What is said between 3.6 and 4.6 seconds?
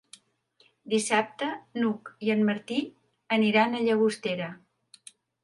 a Llagostera.